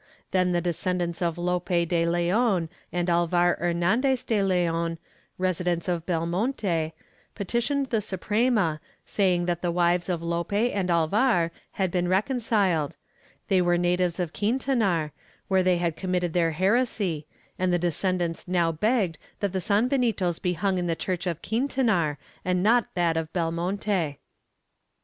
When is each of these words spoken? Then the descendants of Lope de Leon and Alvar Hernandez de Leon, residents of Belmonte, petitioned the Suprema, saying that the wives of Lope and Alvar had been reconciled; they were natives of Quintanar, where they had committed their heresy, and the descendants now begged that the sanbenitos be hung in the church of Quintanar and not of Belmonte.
Then 0.31 0.51
the 0.51 0.61
descendants 0.61 1.21
of 1.21 1.37
Lope 1.37 1.69
de 1.69 2.07
Leon 2.07 2.69
and 2.91 3.07
Alvar 3.07 3.55
Hernandez 3.59 4.23
de 4.23 4.41
Leon, 4.41 4.97
residents 5.37 5.87
of 5.87 6.07
Belmonte, 6.07 6.91
petitioned 7.35 7.91
the 7.91 8.01
Suprema, 8.01 8.81
saying 9.05 9.45
that 9.45 9.61
the 9.61 9.69
wives 9.71 10.09
of 10.09 10.23
Lope 10.23 10.53
and 10.53 10.89
Alvar 10.89 11.51
had 11.73 11.91
been 11.91 12.07
reconciled; 12.07 12.97
they 13.47 13.61
were 13.61 13.77
natives 13.77 14.19
of 14.19 14.33
Quintanar, 14.33 15.11
where 15.47 15.61
they 15.61 15.77
had 15.77 15.95
committed 15.95 16.33
their 16.33 16.53
heresy, 16.53 17.27
and 17.59 17.71
the 17.71 17.77
descendants 17.77 18.47
now 18.47 18.71
begged 18.71 19.19
that 19.39 19.53
the 19.53 19.61
sanbenitos 19.61 20.39
be 20.41 20.53
hung 20.53 20.79
in 20.79 20.87
the 20.87 20.95
church 20.95 21.27
of 21.27 21.43
Quintanar 21.43 22.17
and 22.43 22.63
not 22.63 22.87
of 22.97 23.31
Belmonte. 23.33 24.17